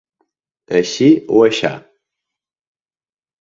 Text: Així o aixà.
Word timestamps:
Així 0.79 1.09
o 1.35 1.43
aixà. 1.49 1.71